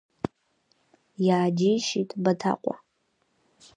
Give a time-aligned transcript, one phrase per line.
[1.25, 2.73] Иааџьеишьеит Баҭаҟәа.